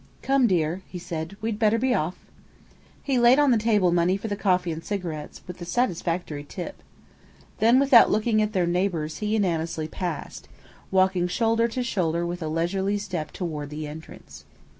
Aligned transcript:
"Come, 0.23 0.47
dear," 0.47 0.81
he 0.87 0.97
said, 0.97 1.37
"we'd 1.41 1.59
better 1.59 1.77
be 1.77 1.93
off." 1.93 2.17
He 3.03 3.19
laid 3.19 3.37
on 3.37 3.51
the 3.51 3.57
table 3.59 3.91
money 3.91 4.17
for 4.17 4.29
the 4.29 4.35
coffee 4.35 4.71
and 4.71 4.83
cigarettes, 4.83 5.43
with 5.45 5.61
a 5.61 5.65
satisfactory 5.65 6.43
tip. 6.43 6.81
Then 7.59 7.79
without 7.79 8.09
looking 8.09 8.41
at 8.41 8.53
their 8.53 8.65
neighbours 8.65 9.19
he 9.19 9.35
and 9.35 9.45
Annesley 9.45 9.87
passed, 9.87 10.47
walking 10.89 11.27
shoulder 11.27 11.67
to 11.67 11.83
shoulder 11.83 12.25
with 12.25 12.41
a 12.41 12.47
leisurely 12.47 12.97
step 12.97 13.29
toward 13.31 13.69
the 13.69 13.85
entrance. 13.85 14.43